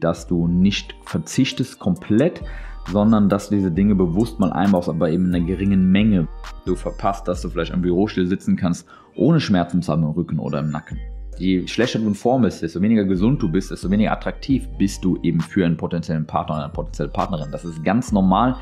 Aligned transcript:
dass 0.00 0.26
du 0.26 0.48
nicht 0.48 0.94
verzichtest 1.04 1.78
komplett, 1.78 2.42
sondern 2.90 3.28
dass 3.28 3.48
du 3.48 3.56
diese 3.56 3.70
Dinge 3.70 3.94
bewusst 3.94 4.40
mal 4.40 4.52
einbaust, 4.52 4.88
aber 4.88 5.10
eben 5.10 5.26
in 5.26 5.34
einer 5.34 5.46
geringen 5.46 5.90
Menge. 5.92 6.28
Du 6.64 6.74
verpasst, 6.74 7.28
dass 7.28 7.42
du 7.42 7.50
vielleicht 7.50 7.72
am 7.72 7.82
Bürostuhl 7.82 8.26
sitzen 8.26 8.56
kannst, 8.56 8.86
ohne 9.14 9.40
Schmerzen 9.40 9.82
zu 9.82 9.92
haben 9.92 10.02
im 10.02 10.10
Rücken 10.10 10.38
oder 10.38 10.60
im 10.60 10.70
Nacken. 10.70 10.98
Je 11.38 11.66
schlechter 11.66 11.98
du 11.98 12.06
in 12.06 12.14
Form 12.14 12.42
bist, 12.42 12.62
desto 12.62 12.82
weniger 12.82 13.04
gesund 13.04 13.40
du 13.40 13.50
bist, 13.50 13.70
desto 13.70 13.90
weniger 13.90 14.12
attraktiv 14.12 14.68
bist 14.76 15.02
du 15.04 15.18
eben 15.22 15.40
für 15.40 15.64
einen 15.64 15.76
potenziellen 15.76 16.26
Partner 16.26 16.56
oder 16.56 16.64
eine 16.64 16.72
potenzielle 16.72 17.10
Partnerin. 17.10 17.50
Das 17.50 17.64
ist 17.64 17.82
ganz 17.82 18.12
normal, 18.12 18.56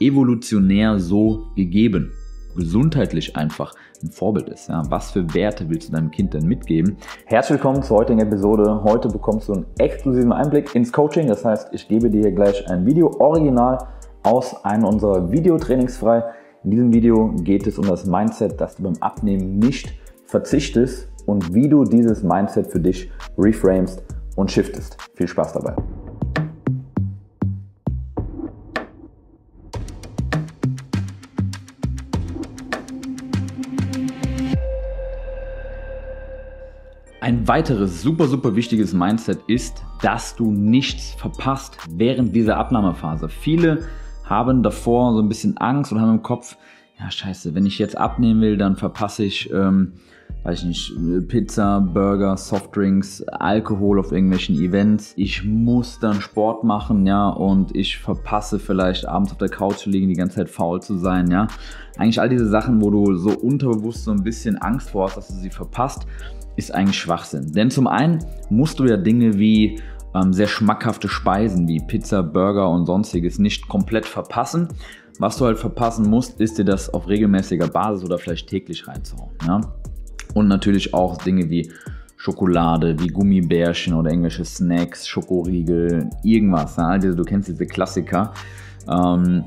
evolutionär 0.00 0.98
so 0.98 1.46
gegeben. 1.54 2.12
Gesundheitlich 2.54 3.36
einfach 3.36 3.74
ein 4.02 4.10
Vorbild 4.10 4.48
ist. 4.48 4.68
Ja, 4.68 4.82
was 4.88 5.10
für 5.10 5.34
Werte 5.34 5.68
willst 5.68 5.88
du 5.88 5.92
deinem 5.92 6.10
Kind 6.10 6.34
denn 6.34 6.46
mitgeben? 6.46 6.96
Herzlich 7.26 7.58
willkommen 7.58 7.82
zur 7.82 7.98
heutigen 7.98 8.20
Episode. 8.20 8.82
Heute 8.84 9.08
bekommst 9.08 9.48
du 9.48 9.54
einen 9.54 9.66
exklusiven 9.78 10.32
Einblick 10.32 10.74
ins 10.74 10.92
Coaching. 10.92 11.26
Das 11.26 11.44
heißt, 11.44 11.68
ich 11.72 11.88
gebe 11.88 12.10
dir 12.10 12.30
gleich 12.32 12.68
ein 12.70 12.86
Video 12.86 13.10
original 13.18 13.78
aus 14.22 14.64
einem 14.64 14.84
unserer 14.84 15.30
Videotrainings 15.30 15.96
frei. 15.96 16.22
In 16.62 16.70
diesem 16.70 16.92
Video 16.92 17.32
geht 17.42 17.66
es 17.66 17.78
um 17.78 17.86
das 17.86 18.06
Mindset, 18.06 18.60
dass 18.60 18.76
du 18.76 18.84
beim 18.84 18.96
Abnehmen 19.00 19.58
nicht 19.58 19.92
verzichtest 20.24 21.08
und 21.26 21.54
wie 21.54 21.68
du 21.68 21.84
dieses 21.84 22.22
Mindset 22.22 22.68
für 22.68 22.80
dich 22.80 23.10
reframest 23.36 24.02
und 24.36 24.50
shiftest. 24.50 24.96
Viel 25.14 25.28
Spaß 25.28 25.54
dabei. 25.54 25.74
Ein 37.24 37.48
weiteres 37.48 38.02
super, 38.02 38.28
super 38.28 38.54
wichtiges 38.54 38.92
Mindset 38.92 39.38
ist, 39.46 39.82
dass 40.02 40.36
du 40.36 40.50
nichts 40.50 41.14
verpasst 41.14 41.78
während 41.88 42.36
dieser 42.36 42.58
Abnahmephase. 42.58 43.30
Viele 43.30 43.86
haben 44.24 44.62
davor 44.62 45.14
so 45.14 45.22
ein 45.22 45.28
bisschen 45.30 45.56
Angst 45.56 45.90
und 45.90 46.02
haben 46.02 46.10
im 46.10 46.22
Kopf, 46.22 46.58
ja 47.00 47.10
scheiße, 47.10 47.54
wenn 47.54 47.64
ich 47.64 47.78
jetzt 47.78 47.96
abnehmen 47.96 48.42
will, 48.42 48.58
dann 48.58 48.76
verpasse 48.76 49.24
ich, 49.24 49.50
ähm, 49.50 49.94
weiß 50.44 50.58
ich 50.60 50.64
nicht, 50.66 51.28
Pizza, 51.28 51.80
Burger, 51.80 52.36
Softdrinks, 52.36 53.22
Alkohol 53.22 53.98
auf 53.98 54.12
irgendwelchen 54.12 54.56
Events. 54.56 55.14
Ich 55.16 55.42
muss 55.42 55.98
dann 55.98 56.20
Sport 56.20 56.64
machen, 56.64 57.06
ja, 57.06 57.30
und 57.30 57.74
ich 57.74 57.98
verpasse 57.98 58.58
vielleicht 58.58 59.06
abends 59.06 59.32
auf 59.32 59.38
der 59.38 59.48
Couch 59.48 59.78
zu 59.78 59.90
liegen, 59.90 60.08
die 60.08 60.14
ganze 60.14 60.36
Zeit 60.36 60.50
faul 60.50 60.82
zu 60.82 60.98
sein, 60.98 61.30
ja. 61.30 61.48
Eigentlich 61.96 62.20
all 62.20 62.28
diese 62.28 62.48
Sachen, 62.48 62.82
wo 62.82 62.90
du 62.90 63.14
so 63.14 63.30
unterbewusst 63.30 64.04
so 64.04 64.10
ein 64.10 64.22
bisschen 64.22 64.58
Angst 64.58 64.90
vor 64.90 65.06
hast, 65.06 65.16
dass 65.16 65.28
du 65.28 65.34
sie 65.34 65.50
verpasst 65.50 66.06
ist 66.56 66.74
eigentlich 66.74 66.98
Schwachsinn. 66.98 67.52
Denn 67.52 67.70
zum 67.70 67.86
einen 67.86 68.24
musst 68.50 68.78
du 68.78 68.84
ja 68.84 68.96
Dinge 68.96 69.38
wie 69.38 69.80
ähm, 70.14 70.32
sehr 70.32 70.46
schmackhafte 70.46 71.08
Speisen 71.08 71.66
wie 71.66 71.80
Pizza, 71.80 72.22
Burger 72.22 72.70
und 72.70 72.86
sonstiges 72.86 73.38
nicht 73.38 73.68
komplett 73.68 74.06
verpassen. 74.06 74.68
Was 75.18 75.36
du 75.36 75.46
halt 75.46 75.58
verpassen 75.58 76.08
musst, 76.08 76.40
ist 76.40 76.58
dir 76.58 76.64
das 76.64 76.92
auf 76.92 77.08
regelmäßiger 77.08 77.68
Basis 77.68 78.04
oder 78.04 78.18
vielleicht 78.18 78.48
täglich 78.48 78.86
reinzuhauen. 78.88 79.32
Ja? 79.46 79.60
Und 80.34 80.48
natürlich 80.48 80.92
auch 80.92 81.16
Dinge 81.18 81.48
wie 81.48 81.70
Schokolade, 82.16 82.98
wie 83.00 83.08
Gummibärchen 83.08 83.94
oder 83.94 84.10
irgendwelche 84.10 84.44
Snacks, 84.44 85.06
Schokoriegel, 85.06 86.10
irgendwas. 86.22 86.76
Ja? 86.76 86.88
Also, 86.88 87.14
du 87.14 87.24
kennst 87.24 87.48
diese 87.48 87.66
Klassiker. 87.66 88.32
Ähm, 88.88 89.44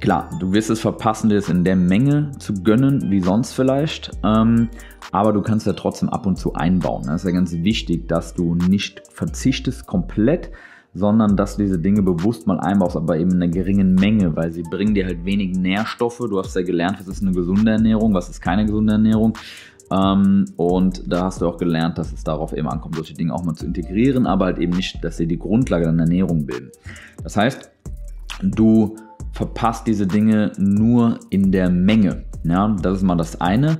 klar, 0.00 0.30
du 0.40 0.52
wirst 0.52 0.70
es 0.70 0.80
verpassen, 0.80 1.28
dir 1.28 1.36
das 1.36 1.48
in 1.48 1.64
der 1.64 1.76
Menge 1.76 2.30
zu 2.38 2.54
gönnen, 2.54 3.10
wie 3.10 3.20
sonst 3.20 3.52
vielleicht. 3.52 4.10
Ähm, 4.22 4.68
aber 5.12 5.32
du 5.32 5.42
kannst 5.42 5.66
ja 5.66 5.72
trotzdem 5.72 6.08
ab 6.08 6.26
und 6.26 6.36
zu 6.36 6.54
einbauen. 6.54 7.04
Das 7.06 7.22
ist 7.22 7.24
ja 7.24 7.30
ganz 7.30 7.52
wichtig, 7.52 8.08
dass 8.08 8.34
du 8.34 8.54
nicht 8.54 9.02
verzichtest 9.12 9.86
komplett, 9.86 10.50
sondern 10.94 11.36
dass 11.36 11.56
du 11.56 11.62
diese 11.62 11.78
Dinge 11.78 12.02
bewusst 12.02 12.46
mal 12.46 12.60
einbaust, 12.60 12.96
aber 12.96 13.18
eben 13.18 13.32
in 13.32 13.42
einer 13.42 13.52
geringen 13.52 13.94
Menge, 13.94 14.34
weil 14.36 14.52
sie 14.52 14.62
bringen 14.62 14.94
dir 14.94 15.06
halt 15.06 15.24
wenig 15.24 15.56
Nährstoffe. 15.56 16.18
Du 16.18 16.38
hast 16.38 16.54
ja 16.54 16.62
gelernt, 16.62 16.98
was 17.00 17.08
ist 17.08 17.22
eine 17.22 17.32
gesunde 17.32 17.72
Ernährung, 17.72 18.14
was 18.14 18.28
ist 18.28 18.40
keine 18.40 18.64
gesunde 18.64 18.94
Ernährung. 18.94 19.36
Ähm, 19.90 20.46
und 20.56 21.02
da 21.06 21.24
hast 21.24 21.40
du 21.40 21.48
auch 21.48 21.58
gelernt, 21.58 21.98
dass 21.98 22.12
es 22.12 22.24
darauf 22.24 22.52
eben 22.52 22.68
ankommt, 22.68 22.96
solche 22.96 23.14
Dinge 23.14 23.34
auch 23.34 23.44
mal 23.44 23.54
zu 23.54 23.66
integrieren, 23.66 24.26
aber 24.26 24.46
halt 24.46 24.58
eben 24.58 24.74
nicht, 24.74 25.02
dass 25.04 25.16
sie 25.16 25.26
die 25.26 25.38
Grundlage 25.38 25.84
deiner 25.86 26.04
Ernährung 26.04 26.46
bilden. 26.46 26.70
Das 27.22 27.36
heißt, 27.36 27.70
du 28.42 28.96
verpasst 29.32 29.86
diese 29.86 30.06
Dinge 30.06 30.52
nur 30.58 31.18
in 31.30 31.52
der 31.52 31.70
Menge. 31.70 32.24
Ja, 32.44 32.76
das 32.80 32.98
ist 32.98 33.02
mal 33.02 33.16
das 33.16 33.40
eine. 33.40 33.78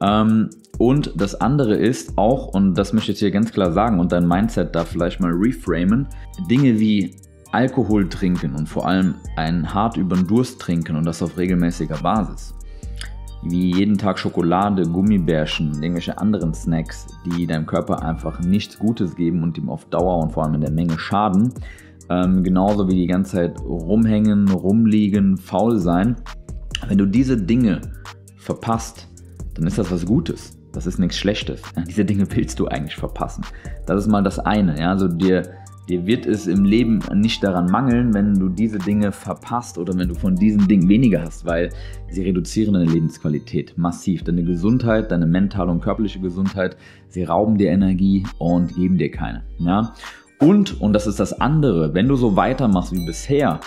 Ähm, 0.00 0.50
und 0.78 1.12
das 1.16 1.34
andere 1.34 1.76
ist 1.76 2.18
auch, 2.18 2.48
und 2.48 2.74
das 2.74 2.92
möchte 2.92 3.12
ich 3.12 3.18
dir 3.18 3.30
ganz 3.30 3.52
klar 3.52 3.72
sagen 3.72 3.98
und 3.98 4.12
dein 4.12 4.28
Mindset 4.28 4.74
da 4.74 4.84
vielleicht 4.84 5.20
mal 5.20 5.32
reframen, 5.32 6.06
Dinge 6.50 6.78
wie 6.78 7.16
Alkohol 7.52 8.08
trinken 8.08 8.54
und 8.54 8.68
vor 8.68 8.86
allem 8.86 9.14
einen 9.36 9.72
hart 9.72 9.96
über 9.96 10.16
den 10.16 10.26
Durst 10.26 10.60
trinken 10.60 10.96
und 10.96 11.06
das 11.06 11.22
auf 11.22 11.38
regelmäßiger 11.38 11.96
Basis. 11.98 12.55
Wie 13.42 13.74
jeden 13.74 13.98
Tag 13.98 14.18
Schokolade, 14.18 14.82
Gummibärchen 14.82 15.82
irgendwelche 15.82 16.18
anderen 16.18 16.54
Snacks, 16.54 17.06
die 17.24 17.46
deinem 17.46 17.66
Körper 17.66 18.02
einfach 18.02 18.40
nichts 18.40 18.78
Gutes 18.78 19.14
geben 19.14 19.42
und 19.42 19.56
ihm 19.58 19.68
auf 19.68 19.84
Dauer 19.86 20.18
und 20.18 20.32
vor 20.32 20.44
allem 20.44 20.54
in 20.54 20.62
der 20.62 20.70
Menge 20.70 20.98
schaden. 20.98 21.52
Ähm, 22.08 22.42
genauso 22.42 22.88
wie 22.88 22.94
die 22.94 23.06
ganze 23.06 23.36
Zeit 23.36 23.60
rumhängen, 23.60 24.48
rumliegen, 24.48 25.36
faul 25.36 25.78
sein. 25.78 26.16
Wenn 26.88 26.98
du 26.98 27.06
diese 27.06 27.36
Dinge 27.36 27.80
verpasst, 28.36 29.08
dann 29.54 29.66
ist 29.66 29.78
das 29.78 29.90
was 29.90 30.06
Gutes. 30.06 30.58
Das 30.72 30.86
ist 30.86 30.98
nichts 30.98 31.16
Schlechtes. 31.16 31.62
Diese 31.88 32.04
Dinge 32.04 32.26
willst 32.30 32.58
du 32.60 32.66
eigentlich 32.66 32.96
verpassen. 32.96 33.44
Das 33.86 33.98
ist 33.98 34.08
mal 34.08 34.22
das 34.22 34.38
eine. 34.38 34.78
Ja? 34.78 34.90
Also 34.90 35.08
dir, 35.08 35.42
dir 35.88 36.06
wird 36.06 36.26
es 36.26 36.46
im 36.46 36.64
Leben 36.64 37.00
nicht 37.14 37.42
daran 37.42 37.70
mangeln, 37.70 38.12
wenn 38.14 38.34
du 38.34 38.48
diese 38.48 38.78
Dinge 38.78 39.12
verpasst 39.12 39.78
oder 39.78 39.96
wenn 39.96 40.08
du 40.08 40.14
von 40.14 40.34
diesen 40.34 40.66
Dingen 40.66 40.88
weniger 40.88 41.22
hast, 41.22 41.44
weil 41.46 41.70
sie 42.08 42.22
reduzieren 42.22 42.74
deine 42.74 42.90
Lebensqualität 42.90 43.78
massiv. 43.78 44.24
Deine 44.24 44.44
Gesundheit, 44.44 45.10
deine 45.10 45.26
mentale 45.26 45.70
und 45.70 45.80
körperliche 45.80 46.20
Gesundheit, 46.20 46.76
sie 47.08 47.24
rauben 47.24 47.56
dir 47.56 47.70
Energie 47.70 48.24
und 48.38 48.74
geben 48.74 48.98
dir 48.98 49.10
keine. 49.10 49.44
Ja? 49.58 49.94
Und, 50.38 50.80
und 50.80 50.92
das 50.92 51.06
ist 51.06 51.20
das 51.20 51.40
andere, 51.40 51.94
wenn 51.94 52.08
du 52.08 52.16
so 52.16 52.36
weitermachst 52.36 52.92
wie 52.92 53.04
bisher, 53.06 53.60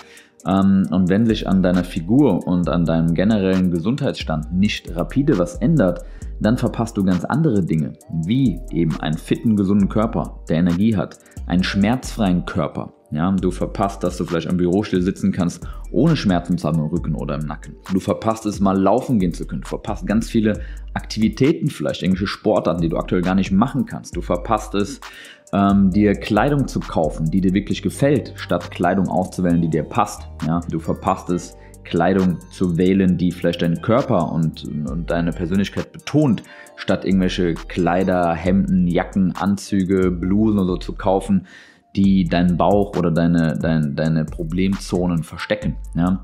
und 0.45 1.09
wenn 1.09 1.25
sich 1.25 1.47
an 1.47 1.61
deiner 1.61 1.83
Figur 1.83 2.47
und 2.47 2.69
an 2.69 2.85
deinem 2.85 3.13
generellen 3.13 3.71
Gesundheitsstand 3.71 4.53
nicht 4.53 4.95
rapide 4.95 5.37
was 5.37 5.55
ändert, 5.55 6.03
dann 6.39 6.57
verpasst 6.57 6.95
du 6.97 7.03
ganz 7.03 7.25
andere 7.25 7.63
Dinge, 7.63 7.93
wie 8.25 8.61
eben 8.71 8.99
einen 9.01 9.17
fitten, 9.17 9.55
gesunden 9.55 9.89
Körper, 9.89 10.39
der 10.47 10.57
Energie 10.57 10.95
hat, 10.95 11.17
einen 11.47 11.63
schmerzfreien 11.63 12.45
Körper. 12.45 12.93
Ja, 13.11 13.31
du 13.31 13.49
verpasst, 13.49 14.03
dass 14.03 14.17
du 14.17 14.25
vielleicht 14.25 14.47
am 14.47 14.57
Bürostuhl 14.57 15.01
sitzen 15.01 15.31
kannst, 15.31 15.67
ohne 15.89 16.15
Schmerzen 16.15 16.59
zu 16.59 16.67
haben 16.67 16.77
im 16.77 16.85
Rücken 16.85 17.15
oder 17.15 17.35
im 17.35 17.47
Nacken. 17.47 17.75
Du 17.91 17.99
verpasst 17.99 18.45
es 18.45 18.59
mal 18.59 18.79
laufen 18.79 19.17
gehen 19.17 19.33
zu 19.33 19.47
können. 19.47 19.61
Du 19.61 19.67
verpasst 19.67 20.05
ganz 20.05 20.29
viele 20.29 20.61
Aktivitäten, 20.93 21.69
vielleicht 21.69 22.03
irgendwelche 22.03 22.27
Sportarten, 22.27 22.81
die 22.81 22.89
du 22.89 22.97
aktuell 22.97 23.23
gar 23.23 23.33
nicht 23.33 23.51
machen 23.51 23.87
kannst. 23.87 24.15
Du 24.15 24.21
verpasst 24.21 24.75
es, 24.75 25.01
ähm, 25.53 25.89
dir 25.89 26.13
Kleidung 26.13 26.67
zu 26.67 26.79
kaufen, 26.79 27.31
die 27.31 27.41
dir 27.41 27.53
wirklich 27.53 27.81
gefällt, 27.81 28.33
statt 28.35 28.69
Kleidung 28.69 29.07
auszuwählen, 29.07 29.61
die 29.61 29.69
dir 29.69 29.83
passt. 29.83 30.27
Ja, 30.45 30.61
du 30.69 30.79
verpasst 30.79 31.31
es, 31.31 31.55
Kleidung 31.83 32.37
zu 32.51 32.77
wählen, 32.77 33.17
die 33.17 33.31
vielleicht 33.31 33.63
deinen 33.63 33.81
Körper 33.81 34.31
und, 34.31 34.63
und 34.65 35.09
deine 35.09 35.31
Persönlichkeit 35.31 35.91
betont, 35.91 36.43
statt 36.75 37.03
irgendwelche 37.03 37.55
Kleider, 37.55 38.33
Hemden, 38.33 38.87
Jacken, 38.87 39.35
Anzüge, 39.35 40.11
Blusen 40.11 40.59
oder 40.59 40.73
so 40.73 40.77
zu 40.77 40.93
kaufen, 40.93 41.47
die 41.99 42.23
deinen 42.23 42.55
Bauch 42.55 42.95
oder 42.95 43.11
deine, 43.11 43.57
deine, 43.57 43.91
deine 43.91 44.23
Problemzonen 44.23 45.23
verstecken. 45.23 45.75
Ja? 45.95 46.23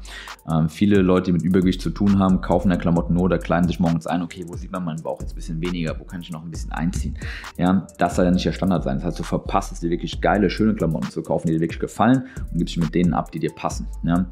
Ähm, 0.50 0.70
viele 0.70 1.02
Leute, 1.02 1.26
die 1.26 1.32
mit 1.34 1.42
Übergewicht 1.42 1.82
zu 1.82 1.90
tun 1.90 2.18
haben, 2.18 2.40
kaufen 2.40 2.72
ja 2.72 2.78
Klamotten 2.78 3.14
nur 3.14 3.24
oder 3.24 3.38
kleiden 3.38 3.68
sich 3.68 3.82
morgens 3.82 4.08
ein, 4.08 4.22
okay, 4.22 4.46
wo 4.48 4.56
sieht 4.56 4.72
man 4.72 4.86
meinen 4.86 5.04
Bauch 5.04 5.20
jetzt 5.20 5.34
ein 5.34 5.36
bisschen 5.36 5.60
weniger, 5.60 6.00
wo 6.00 6.06
kann 6.06 6.22
ich 6.22 6.32
noch 6.32 6.44
ein 6.44 6.50
bisschen 6.50 6.72
einziehen. 6.72 7.18
Ja? 7.58 7.86
Das 7.98 8.16
soll 8.16 8.24
ja 8.24 8.32
nicht 8.32 8.46
der 8.46 8.54
Standard 8.54 8.86
sein. 8.86 8.98
Das 8.98 9.06
heißt, 9.06 9.20
du 9.20 9.24
verpasst 9.24 9.74
es 9.74 9.82
dir 9.82 9.90
wirklich 9.90 10.22
geile, 10.22 10.50
schöne 10.50 10.76
Klamotten 10.76 11.10
zu 11.10 11.22
kaufen, 11.22 11.48
die 11.48 11.54
dir 11.54 11.60
wirklich 11.60 11.80
gefallen 11.80 12.24
und 12.52 12.58
gibst 12.58 12.78
dich 12.78 12.82
mit 12.82 12.96
denen 12.96 13.14
ab, 13.14 13.32
die 13.32 13.40
dir 13.40 13.52
passen. 13.54 13.88
Ja? 14.04 14.28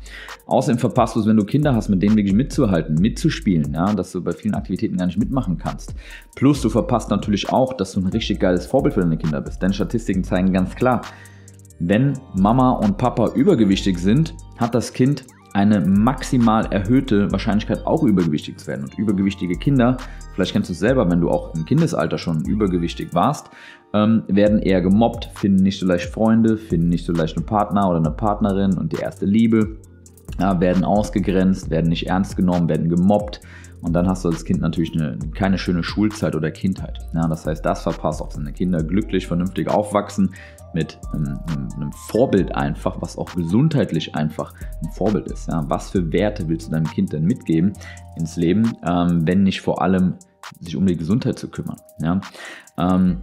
Außerdem 0.45 0.79
verpasst 0.79 1.17
du 1.17 1.19
es, 1.19 1.25
wenn 1.25 1.35
du 1.35 1.43
Kinder 1.43 1.75
hast, 1.75 1.89
mit 1.89 2.01
denen 2.01 2.15
wirklich 2.15 2.35
mitzuhalten, 2.35 2.95
mitzuspielen, 2.95 3.73
ja? 3.73 3.93
dass 3.93 4.13
du 4.13 4.23
bei 4.23 4.31
vielen 4.31 4.55
Aktivitäten 4.55 4.95
gar 4.95 5.07
nicht 5.07 5.19
mitmachen 5.19 5.57
kannst. 5.57 5.93
Plus 6.35 6.61
du 6.61 6.69
verpasst 6.69 7.09
natürlich 7.09 7.49
auch, 7.49 7.73
dass 7.73 7.91
du 7.91 7.99
ein 7.99 8.07
richtig 8.07 8.39
geiles 8.39 8.65
Vorbild 8.65 8.93
für 8.93 9.01
deine 9.01 9.17
Kinder 9.17 9.41
bist. 9.41 9.61
Denn 9.61 9.73
Statistiken 9.73 10.23
zeigen 10.23 10.53
ganz 10.53 10.73
klar, 10.75 11.01
wenn 11.87 12.13
Mama 12.35 12.71
und 12.71 12.97
Papa 12.97 13.31
übergewichtig 13.33 13.97
sind, 13.97 14.33
hat 14.57 14.73
das 14.73 14.93
Kind 14.93 15.25
eine 15.53 15.81
maximal 15.81 16.65
erhöhte 16.71 17.31
Wahrscheinlichkeit 17.31 17.85
auch 17.85 18.03
übergewichtig 18.03 18.57
zu 18.57 18.67
werden. 18.67 18.85
Und 18.85 18.97
übergewichtige 18.97 19.55
Kinder, 19.55 19.97
vielleicht 20.33 20.53
kennst 20.53 20.69
du 20.69 20.73
es 20.73 20.79
selber, 20.79 21.09
wenn 21.11 21.21
du 21.21 21.29
auch 21.29 21.53
im 21.53 21.65
Kindesalter 21.65 22.17
schon 22.17 22.43
übergewichtig 22.45 23.13
warst, 23.13 23.51
ähm, 23.93 24.23
werden 24.27 24.59
eher 24.59 24.81
gemobbt, 24.81 25.29
finden 25.35 25.61
nicht 25.61 25.79
so 25.79 25.85
leicht 25.85 26.09
Freunde, 26.09 26.57
finden 26.57 26.89
nicht 26.89 27.05
so 27.05 27.13
leicht 27.13 27.37
einen 27.37 27.45
Partner 27.45 27.87
oder 27.87 27.99
eine 27.99 28.11
Partnerin 28.11 28.77
und 28.77 28.93
die 28.93 29.01
erste 29.01 29.25
Liebe, 29.25 29.77
ja, 30.39 30.59
werden 30.59 30.83
ausgegrenzt, 30.83 31.69
werden 31.69 31.89
nicht 31.89 32.07
ernst 32.07 32.35
genommen, 32.35 32.67
werden 32.67 32.89
gemobbt 32.89 33.41
Und 33.83 33.91
dann 33.93 34.07
hast 34.07 34.23
du 34.23 34.29
als 34.29 34.45
Kind 34.45 34.61
natürlich 34.61 34.93
eine, 34.93 35.17
keine 35.35 35.57
schöne 35.57 35.83
Schulzeit 35.83 36.35
oder 36.35 36.51
Kindheit. 36.51 36.99
Ja, 37.13 37.27
das 37.27 37.45
heißt, 37.45 37.65
das 37.65 37.83
verpasst 37.83 38.21
auch 38.21 38.31
seine 38.31 38.53
Kinder 38.53 38.81
glücklich, 38.81 39.27
vernünftig 39.27 39.67
aufwachsen 39.67 40.33
mit 40.73 40.97
einem, 41.13 41.39
einem, 41.75 41.91
Vorbild 41.91 42.55
einfach, 42.55 43.01
was 43.01 43.17
auch 43.17 43.35
gesundheitlich 43.35 44.15
einfach 44.15 44.53
ein 44.81 44.91
Vorbild 44.91 45.27
ist. 45.27 45.49
Ja, 45.49 45.63
was 45.67 45.91
für 45.91 46.11
Werte 46.13 46.47
willst 46.47 46.67
du 46.67 46.71
deinem 46.71 46.89
Kind 46.89 47.11
denn 47.11 47.25
mitgeben 47.25 47.73
ins 48.15 48.37
Leben, 48.37 48.73
ähm, 48.87 49.27
wenn 49.27 49.43
nicht 49.43 49.61
vor 49.61 49.81
allem 49.81 50.15
sich 50.61 50.75
um 50.75 50.85
die 50.87 50.97
Gesundheit 50.97 51.37
zu 51.37 51.49
kümmern? 51.49 51.77
Ja, 52.01 52.21
ähm, 52.77 53.17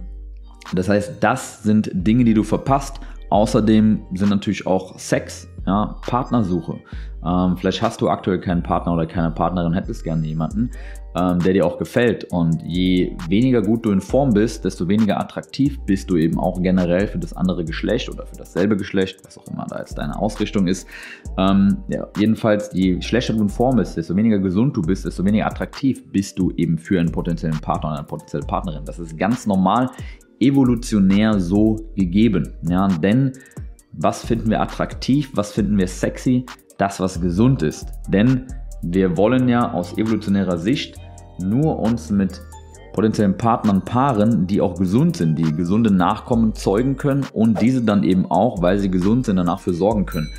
das 0.73 0.87
heißt, 0.87 1.15
das 1.21 1.63
sind 1.63 1.89
Dinge, 1.93 2.23
die 2.23 2.33
du 2.33 2.43
verpasst. 2.43 2.99
Außerdem 3.29 4.01
sind 4.13 4.29
natürlich 4.29 4.67
auch 4.67 4.99
Sex, 4.99 5.47
ja, 5.65 5.95
Partnersuche. 6.07 6.79
Ähm, 7.23 7.55
vielleicht 7.55 7.81
hast 7.81 8.01
du 8.01 8.09
aktuell 8.09 8.39
keinen 8.39 8.63
Partner 8.63 8.93
oder 8.93 9.05
keine 9.05 9.31
Partnerin, 9.31 9.73
hättest 9.73 10.03
gerne 10.03 10.25
jemanden, 10.25 10.71
ähm, 11.15 11.39
der 11.39 11.53
dir 11.53 11.65
auch 11.65 11.77
gefällt. 11.77 12.25
Und 12.31 12.63
je 12.63 13.15
weniger 13.29 13.61
gut 13.61 13.85
du 13.85 13.91
in 13.91 14.01
Form 14.01 14.33
bist, 14.33 14.65
desto 14.65 14.87
weniger 14.87 15.19
attraktiv 15.19 15.79
bist 15.85 16.09
du 16.09 16.17
eben 16.17 16.39
auch 16.39 16.61
generell 16.61 17.07
für 17.07 17.19
das 17.19 17.33
andere 17.33 17.63
Geschlecht 17.63 18.09
oder 18.09 18.25
für 18.25 18.35
dasselbe 18.35 18.75
Geschlecht, 18.75 19.19
was 19.23 19.37
auch 19.37 19.47
immer 19.47 19.65
da 19.69 19.79
jetzt 19.79 19.97
deine 19.97 20.17
Ausrichtung 20.17 20.67
ist. 20.67 20.87
Ähm, 21.37 21.77
ja, 21.89 22.07
jedenfalls, 22.17 22.71
je 22.73 22.99
schlechter 23.01 23.33
du 23.33 23.41
in 23.41 23.49
Form 23.49 23.75
bist, 23.75 23.97
desto 23.97 24.15
weniger 24.15 24.39
gesund 24.39 24.75
du 24.75 24.81
bist, 24.81 25.05
desto 25.05 25.23
weniger 25.23 25.45
attraktiv 25.45 26.03
bist 26.11 26.39
du 26.39 26.51
eben 26.57 26.77
für 26.77 26.99
einen 26.99 27.11
potenziellen 27.11 27.59
Partner 27.59 27.89
oder 27.89 27.99
eine 27.99 28.07
potenzielle 28.07 28.45
Partnerin. 28.45 28.83
Das 28.85 28.97
ist 28.97 29.15
ganz 29.17 29.45
normal 29.45 29.91
evolutionär 30.39 31.39
so 31.39 31.75
gegeben. 31.95 32.51
Ja, 32.67 32.87
denn 32.87 33.31
was 33.93 34.25
finden 34.25 34.49
wir 34.49 34.61
attraktiv, 34.61 35.29
was 35.33 35.51
finden 35.51 35.77
wir 35.77 35.87
sexy? 35.87 36.45
Das, 36.77 36.99
was 36.99 37.21
gesund 37.21 37.61
ist. 37.61 37.87
Denn 38.07 38.47
wir 38.81 39.17
wollen 39.17 39.47
ja 39.47 39.71
aus 39.71 39.97
evolutionärer 39.97 40.57
Sicht 40.57 40.95
nur 41.39 41.79
uns 41.79 42.09
mit 42.09 42.41
potenziellen 42.93 43.37
Partnern 43.37 43.83
paaren, 43.85 44.47
die 44.47 44.61
auch 44.61 44.77
gesund 44.77 45.17
sind, 45.17 45.37
die 45.37 45.53
gesunde 45.53 45.91
Nachkommen 45.91 46.53
zeugen 46.55 46.97
können 46.97 47.25
und 47.33 47.61
diese 47.61 47.83
dann 47.83 48.03
eben 48.03 48.25
auch, 48.25 48.61
weil 48.61 48.79
sie 48.79 48.91
gesund 48.91 49.25
sind, 49.25 49.37
danach 49.37 49.59
für 49.59 49.73
sorgen 49.73 50.05
können. 50.05 50.29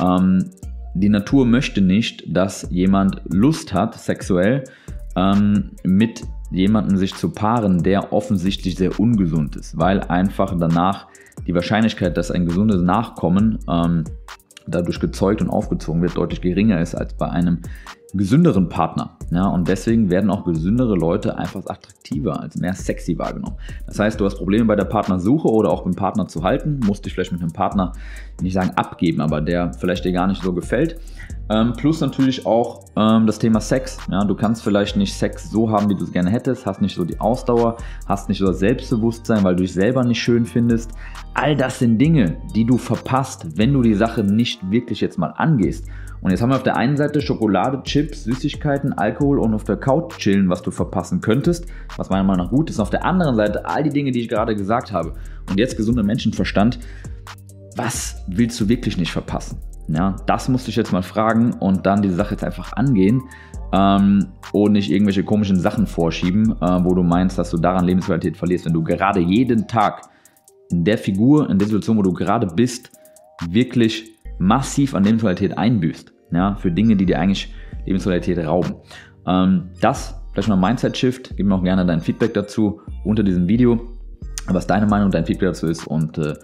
Ähm, 0.00 0.50
die 0.94 1.08
Natur 1.08 1.44
möchte 1.46 1.80
nicht, 1.80 2.24
dass 2.28 2.66
jemand 2.70 3.20
Lust 3.28 3.74
hat, 3.74 3.94
sexuell, 3.94 4.64
ähm, 5.16 5.72
mit 5.82 6.22
jemandem 6.50 6.96
sich 6.96 7.14
zu 7.14 7.30
paaren, 7.30 7.82
der 7.82 8.12
offensichtlich 8.12 8.76
sehr 8.76 8.98
ungesund 8.98 9.56
ist, 9.56 9.78
weil 9.78 10.00
einfach 10.02 10.56
danach 10.58 11.06
die 11.46 11.54
Wahrscheinlichkeit, 11.54 12.16
dass 12.16 12.30
ein 12.30 12.46
gesundes 12.46 12.82
Nachkommen 12.82 13.58
ähm, 13.68 14.04
dadurch 14.66 15.00
gezeugt 15.00 15.42
und 15.42 15.50
aufgezogen 15.50 16.02
wird, 16.02 16.16
deutlich 16.16 16.40
geringer 16.40 16.80
ist 16.80 16.94
als 16.94 17.14
bei 17.14 17.28
einem 17.28 17.62
gesünderen 18.14 18.68
Partner. 18.68 19.16
Ja, 19.30 19.46
und 19.48 19.68
deswegen 19.68 20.10
werden 20.10 20.30
auch 20.30 20.44
gesündere 20.44 20.94
Leute 20.94 21.36
einfach 21.38 21.66
attraktiver, 22.06 22.40
als 22.40 22.56
mehr 22.56 22.74
sexy 22.74 23.18
wahrgenommen. 23.18 23.56
Das 23.86 23.98
heißt, 23.98 24.20
du 24.20 24.24
hast 24.24 24.36
Probleme 24.36 24.64
bei 24.64 24.76
der 24.76 24.84
Partnersuche 24.84 25.48
oder 25.48 25.70
auch 25.70 25.82
beim 25.82 25.94
Partner 25.94 26.26
zu 26.26 26.42
halten, 26.42 26.80
musst 26.84 27.04
dich 27.04 27.14
vielleicht 27.14 27.32
mit 27.32 27.40
einem 27.40 27.52
Partner, 27.52 27.92
nicht 28.40 28.54
sagen 28.54 28.70
abgeben, 28.76 29.20
aber 29.20 29.40
der 29.40 29.72
vielleicht 29.72 30.04
dir 30.04 30.12
gar 30.12 30.26
nicht 30.26 30.42
so 30.42 30.52
gefällt. 30.52 30.98
Ähm, 31.48 31.74
plus 31.76 32.00
natürlich 32.00 32.44
auch 32.44 32.84
ähm, 32.96 33.26
das 33.26 33.38
Thema 33.38 33.60
Sex. 33.60 33.98
Ja, 34.10 34.24
du 34.24 34.34
kannst 34.34 34.64
vielleicht 34.64 34.96
nicht 34.96 35.14
Sex 35.14 35.50
so 35.50 35.70
haben, 35.70 35.88
wie 35.88 35.94
du 35.94 36.04
es 36.04 36.12
gerne 36.12 36.30
hättest, 36.30 36.66
hast 36.66 36.82
nicht 36.82 36.96
so 36.96 37.04
die 37.04 37.20
Ausdauer, 37.20 37.76
hast 38.06 38.28
nicht 38.28 38.38
so 38.38 38.46
das 38.46 38.58
Selbstbewusstsein, 38.58 39.44
weil 39.44 39.54
du 39.54 39.62
dich 39.62 39.72
selber 39.72 40.04
nicht 40.04 40.20
schön 40.20 40.44
findest. 40.44 40.90
All 41.34 41.54
das 41.54 41.78
sind 41.78 41.98
Dinge, 41.98 42.36
die 42.54 42.64
du 42.64 42.78
verpasst, 42.78 43.46
wenn 43.56 43.72
du 43.72 43.82
die 43.82 43.94
Sache 43.94 44.24
nicht 44.24 44.70
wirklich 44.70 45.00
jetzt 45.00 45.18
mal 45.18 45.28
angehst. 45.36 45.86
Und 46.26 46.30
jetzt 46.30 46.42
haben 46.42 46.50
wir 46.50 46.56
auf 46.56 46.62
der 46.62 46.76
einen 46.76 46.96
Seite 46.96 47.20
Schokolade, 47.20 47.82
Chips, 47.84 48.24
Süßigkeiten, 48.24 48.92
Alkohol 48.92 49.38
und 49.38 49.54
auf 49.54 49.64
der 49.64 49.76
Couch 49.76 50.16
chillen, 50.18 50.48
was 50.48 50.62
du 50.62 50.70
verpassen 50.70 51.20
könntest, 51.20 51.66
was 51.96 52.10
meiner 52.10 52.24
Meinung 52.24 52.46
nach 52.46 52.52
gut 52.52 52.70
ist. 52.70 52.80
Auf 52.80 52.90
der 52.90 53.04
anderen 53.04 53.36
Seite 53.36 53.66
all 53.66 53.82
die 53.82 53.90
Dinge, 53.90 54.10
die 54.10 54.20
ich 54.20 54.28
gerade 54.28 54.54
gesagt 54.54 54.92
habe. 54.92 55.14
Und 55.48 55.58
jetzt 55.58 55.76
gesunder 55.76 56.02
Menschenverstand. 56.02 56.78
Was 57.76 58.24
willst 58.28 58.60
du 58.60 58.68
wirklich 58.68 58.96
nicht 58.96 59.12
verpassen? 59.12 59.58
Ja, 59.88 60.16
das 60.26 60.48
musst 60.48 60.66
du 60.66 60.70
dich 60.70 60.76
jetzt 60.76 60.92
mal 60.92 61.02
fragen 61.02 61.52
und 61.54 61.86
dann 61.86 62.02
diese 62.02 62.16
Sache 62.16 62.32
jetzt 62.34 62.42
einfach 62.42 62.72
angehen 62.72 63.22
ähm, 63.72 64.26
und 64.52 64.72
nicht 64.72 64.90
irgendwelche 64.90 65.22
komischen 65.22 65.60
Sachen 65.60 65.86
vorschieben, 65.86 66.56
äh, 66.60 66.84
wo 66.84 66.94
du 66.94 67.02
meinst, 67.02 67.38
dass 67.38 67.50
du 67.50 67.58
daran 67.58 67.84
Lebensqualität 67.84 68.36
verlierst, 68.36 68.64
wenn 68.66 68.72
du 68.72 68.82
gerade 68.82 69.20
jeden 69.20 69.68
Tag 69.68 70.08
in 70.70 70.84
der 70.84 70.98
Figur, 70.98 71.48
in 71.48 71.58
der 71.58 71.68
Situation, 71.68 71.96
wo 71.98 72.02
du 72.02 72.12
gerade 72.12 72.48
bist, 72.48 72.90
wirklich 73.48 74.10
massiv 74.38 74.94
an 74.94 75.04
Lebensqualität 75.04 75.56
einbüßt. 75.56 76.12
Ja, 76.32 76.56
für 76.56 76.72
Dinge, 76.72 76.96
die 76.96 77.06
dir 77.06 77.20
eigentlich 77.20 77.54
Lebensqualität 77.84 78.38
rauben. 78.38 78.74
Ähm, 79.26 79.70
das, 79.80 80.20
vielleicht 80.36 80.50
mal 80.50 80.56
Mindset-Shift, 80.56 81.34
gib 81.38 81.46
mir 81.46 81.54
auch 81.54 81.62
gerne 81.62 81.86
dein 81.86 82.02
Feedback 82.02 82.34
dazu 82.34 82.82
unter 83.04 83.22
diesem 83.22 83.48
Video, 83.48 83.80
was 84.48 84.66
deine 84.66 84.84
Meinung 84.84 85.10
dein 85.10 85.24
Feedback 85.24 85.48
dazu 85.48 85.66
ist 85.66 85.86
und 85.86 86.18
äh, 86.18 86.34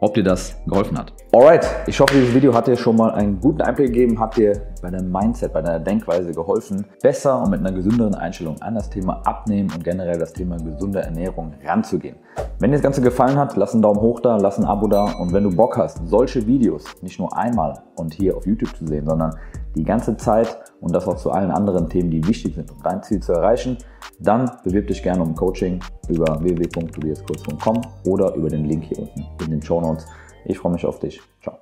ob 0.00 0.14
dir 0.14 0.24
das 0.24 0.56
geholfen 0.66 0.96
hat. 0.96 1.12
Alright, 1.32 1.66
ich 1.86 2.00
hoffe, 2.00 2.14
dieses 2.14 2.34
Video 2.34 2.54
hat 2.54 2.66
dir 2.66 2.78
schon 2.78 2.96
mal 2.96 3.10
einen 3.10 3.38
guten 3.38 3.60
Einblick 3.60 3.88
gegeben, 3.88 4.18
hat 4.18 4.38
dir 4.38 4.58
bei 4.80 4.90
deinem 4.90 5.12
Mindset, 5.12 5.52
bei 5.52 5.60
deiner 5.60 5.80
Denkweise 5.80 6.32
geholfen, 6.32 6.86
besser 7.02 7.42
und 7.42 7.50
mit 7.50 7.60
einer 7.60 7.72
gesünderen 7.72 8.14
Einstellung 8.14 8.60
an 8.62 8.74
das 8.74 8.88
Thema 8.88 9.20
Abnehmen 9.26 9.70
und 9.70 9.84
generell 9.84 10.18
das 10.18 10.32
Thema 10.32 10.56
gesunde 10.56 11.02
Ernährung 11.02 11.52
ranzugehen. 11.62 12.16
Wenn 12.58 12.70
dir 12.70 12.78
das 12.78 12.82
Ganze 12.82 13.02
gefallen 13.02 13.36
hat, 13.36 13.54
lass 13.56 13.74
einen 13.74 13.82
Daumen 13.82 14.00
hoch 14.00 14.20
da, 14.20 14.38
lass 14.38 14.58
ein 14.58 14.64
Abo 14.64 14.86
da 14.88 15.12
und 15.20 15.34
wenn 15.34 15.44
du 15.44 15.54
Bock 15.54 15.76
hast, 15.76 16.00
solche 16.08 16.46
Videos 16.46 16.84
nicht 17.02 17.18
nur 17.18 17.36
einmal 17.36 17.82
und 17.96 18.14
hier 18.14 18.34
auf 18.34 18.46
YouTube 18.46 18.74
zu 18.74 18.86
sehen, 18.86 19.06
sondern 19.06 19.36
die 19.74 19.84
ganze 19.84 20.16
Zeit 20.16 20.58
und 20.80 20.94
das 20.94 21.06
auch 21.06 21.16
zu 21.16 21.30
allen 21.30 21.50
anderen 21.50 21.88
Themen, 21.88 22.10
die 22.10 22.26
wichtig 22.26 22.54
sind, 22.54 22.70
um 22.70 22.82
dein 22.82 23.02
Ziel 23.02 23.20
zu 23.20 23.32
erreichen, 23.32 23.78
dann 24.18 24.50
bewirb 24.64 24.88
dich 24.88 25.02
gerne 25.02 25.22
um 25.22 25.34
Coaching 25.34 25.80
über 26.08 26.42
www.tobiaskurs.com 26.42 27.80
oder 28.06 28.34
über 28.34 28.48
den 28.48 28.64
Link 28.64 28.84
hier 28.84 28.98
unten 28.98 29.24
in 29.44 29.50
den 29.50 29.62
Show 29.62 29.80
Notes. 29.80 30.06
Ich 30.44 30.58
freue 30.58 30.72
mich 30.72 30.84
auf 30.84 30.98
dich. 30.98 31.20
Ciao. 31.42 31.61